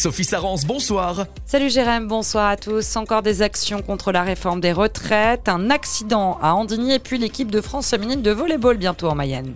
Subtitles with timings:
[0.00, 1.26] Sophie Sarance, bonsoir.
[1.44, 2.96] Salut Jérém, bonsoir à tous.
[2.96, 7.50] Encore des actions contre la réforme des retraites, un accident à Andigny et puis l'équipe
[7.50, 9.54] de France féminine de volleyball bientôt en Mayenne.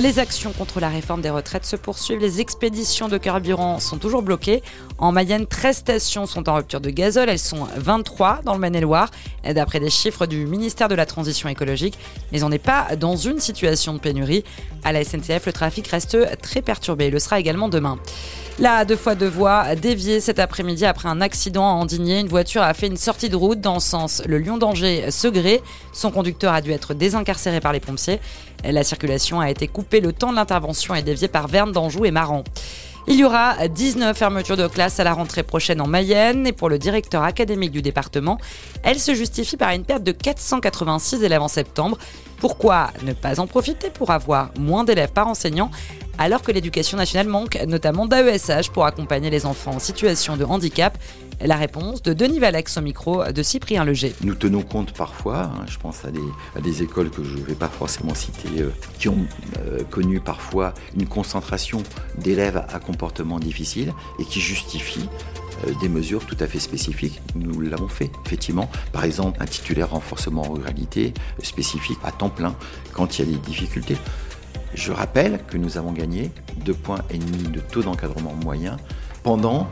[0.00, 2.18] Les actions contre la réforme des retraites se poursuivent.
[2.18, 4.60] Les expéditions de carburant sont toujours bloquées.
[4.98, 7.28] En Mayenne, 13 stations sont en rupture de gazole.
[7.30, 9.10] Elles sont 23 dans le Maine-et-Loire,
[9.48, 11.96] d'après des chiffres du ministère de la Transition écologique.
[12.32, 14.42] Mais on n'est pas dans une situation de pénurie.
[14.82, 17.06] À la SNCF, le trafic reste très perturbé.
[17.06, 17.98] Il le sera également demain.
[18.60, 22.20] La deux fois deux voies déviée cet après-midi après un accident à Andigné.
[22.20, 25.60] Une voiture a fait une sortie de route dans le sens le Lyon-Danger-Segré.
[25.92, 28.20] Son conducteur a dû être désincarcéré par les pompiers.
[28.64, 29.83] La circulation a été coupée.
[29.92, 32.42] Le temps de l'intervention est dévié par Verne, d'Anjou et Maran.
[33.06, 36.68] Il y aura 19 fermetures de classes à la rentrée prochaine en Mayenne et pour
[36.68, 38.38] le directeur académique du département,
[38.82, 41.98] elle se justifie par une perte de 486 élèves en septembre.
[42.38, 45.70] Pourquoi ne pas en profiter pour avoir moins d'élèves par enseignant?
[46.18, 50.96] Alors que l'éducation nationale manque notamment d'AESH pour accompagner les enfants en situation de handicap
[51.40, 54.14] la réponse de Denis Valex au micro de Cyprien Leger.
[54.22, 56.10] Nous tenons compte parfois, hein, je pense à
[56.60, 59.26] des, écoles que je ne vais pas forcément citer, euh, qui ont
[59.58, 61.82] euh, connu parfois une concentration
[62.18, 65.08] d'élèves à comportement difficile et qui justifient
[65.66, 67.20] euh, des mesures tout à fait spécifiques.
[67.34, 68.70] Nous l'avons fait, effectivement.
[68.92, 72.54] Par exemple, un titulaire renforcement en ruralité spécifique à temps plein
[72.92, 73.96] quand il y a des difficultés.
[74.74, 76.30] Je rappelle que nous avons gagné
[76.64, 76.98] 2,5 points
[77.52, 78.76] de taux d'encadrement moyen
[79.22, 79.68] pendant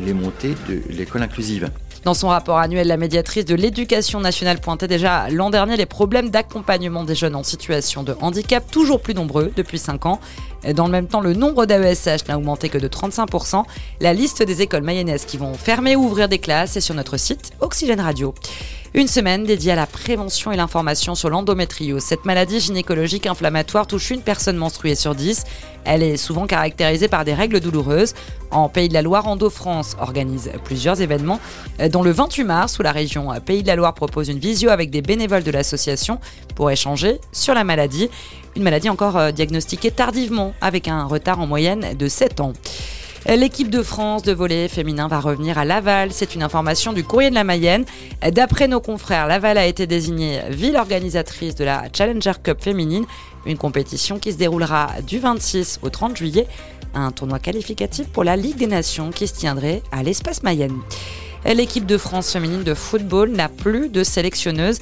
[0.00, 1.70] les montées de l'école inclusive.
[2.04, 6.28] Dans son rapport annuel, la médiatrice de l'éducation nationale pointait déjà l'an dernier les problèmes
[6.28, 10.20] d'accompagnement des jeunes en situation de handicap, toujours plus nombreux depuis 5 ans.
[10.74, 13.64] Dans le même temps, le nombre d'AESH n'a augmenté que de 35%.
[14.00, 17.16] La liste des écoles mayonnaises qui vont fermer ou ouvrir des classes est sur notre
[17.16, 18.34] site Oxygène Radio.
[18.96, 22.00] Une semaine dédiée à la prévention et l'information sur l'endométriose.
[22.00, 25.42] Cette maladie gynécologique inflammatoire touche une personne menstruée sur 10.
[25.84, 28.14] Elle est souvent caractérisée par des règles douloureuses.
[28.52, 31.40] En Pays de la Loire, Endo France organise plusieurs événements,
[31.90, 34.90] dont le 28 mars, où la région Pays de la Loire propose une visio avec
[34.90, 36.20] des bénévoles de l'association
[36.54, 38.10] pour échanger sur la maladie.
[38.54, 42.52] Une maladie encore euh, diagnostiquée tardivement, avec un retard en moyenne de 7 ans.
[43.26, 46.12] L'équipe de France de volley féminin va revenir à Laval.
[46.12, 47.86] C'est une information du courrier de la Mayenne.
[48.32, 53.06] D'après nos confrères, Laval a été désignée ville organisatrice de la Challenger Cup féminine,
[53.46, 56.46] une compétition qui se déroulera du 26 au 30 juillet,
[56.94, 60.78] un tournoi qualificatif pour la Ligue des Nations qui se tiendrait à l'espace Mayenne.
[61.44, 64.78] L'équipe de France féminine de football n'a plus de sélectionneuse.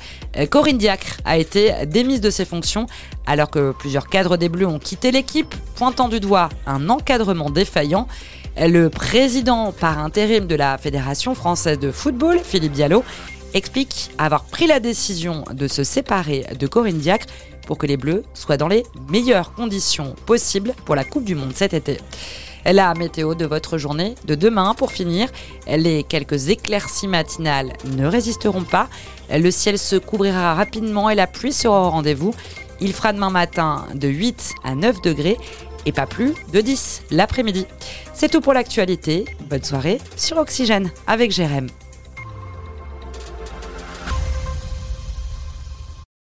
[0.49, 2.87] Corinne Diacre a été démise de ses fonctions
[3.27, 8.07] alors que plusieurs cadres des Bleus ont quitté l'équipe, pointant du doigt un encadrement défaillant.
[8.57, 13.03] Le président par intérim de la Fédération française de football, Philippe Diallo,
[13.55, 17.27] explique avoir pris la décision de se séparer de Corinne Diacre
[17.67, 21.53] pour que les Bleus soient dans les meilleures conditions possibles pour la Coupe du Monde
[21.55, 21.99] cet été.
[22.65, 25.29] La météo de votre journée de demain pour finir.
[25.67, 28.89] Les quelques éclaircies matinales ne résisteront pas.
[29.31, 32.35] Le ciel se couvrira rapidement et la pluie sera au rendez-vous.
[32.81, 35.39] Il fera demain matin de 8 à 9 degrés
[35.87, 37.67] et pas plus de 10 l'après-midi.
[38.15, 39.25] C'est tout pour l'actualité.
[39.49, 41.69] Bonne soirée sur Oxygène avec Jérém.